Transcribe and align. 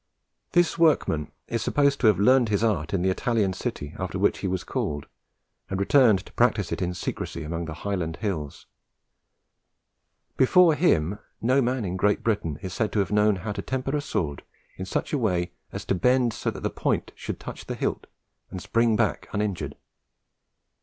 This 0.53 0.79
workman 0.79 1.31
is 1.47 1.61
supposed 1.61 1.99
to 1.99 2.07
have 2.07 2.17
learnt 2.17 2.49
his 2.49 2.63
art 2.63 2.91
in 2.91 3.03
the 3.03 3.11
Italian 3.11 3.53
city 3.53 3.93
after 3.99 4.17
which 4.17 4.39
he 4.39 4.47
was 4.47 4.63
called, 4.63 5.05
and 5.69 5.79
returned 5.79 6.25
to 6.25 6.33
practise 6.33 6.71
it 6.71 6.81
in 6.81 6.95
secrecy 6.95 7.43
among 7.43 7.65
the 7.65 7.75
Highland 7.85 8.15
hills. 8.15 8.65
Before 10.37 10.73
him, 10.73 11.19
no 11.39 11.61
man 11.61 11.85
in 11.85 11.97
Great 11.97 12.23
Britain 12.23 12.57
is 12.63 12.73
said 12.73 12.91
to 12.93 12.99
have 12.99 13.11
known 13.11 13.35
how 13.35 13.51
to 13.51 13.61
temper 13.61 13.95
a 13.95 14.01
sword 14.01 14.41
in 14.75 14.85
such 14.87 15.13
a 15.13 15.19
way 15.19 15.51
as 15.71 15.85
to 15.85 15.93
bend 15.93 16.33
so 16.33 16.49
that 16.49 16.63
the 16.63 16.71
point 16.71 17.11
should 17.13 17.39
touch 17.39 17.65
the 17.67 17.75
hilt 17.75 18.07
and 18.49 18.59
spring 18.59 18.95
back 18.95 19.29
uninjured. 19.33 19.75